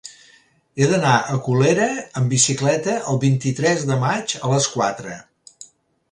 [0.77, 1.89] He d'anar a Colera
[2.21, 5.19] amb bicicleta el vint-i-tres de maig a les quatre.